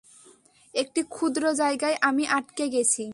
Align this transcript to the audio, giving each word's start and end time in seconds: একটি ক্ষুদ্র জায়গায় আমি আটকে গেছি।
একটি 0.73 1.01
ক্ষুদ্র 1.09 1.43
জায়গায় 1.53 1.95
আমি 2.01 2.23
আটকে 2.29 2.65
গেছি। 2.69 3.05